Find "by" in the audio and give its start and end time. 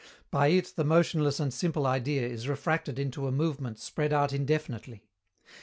0.31-0.47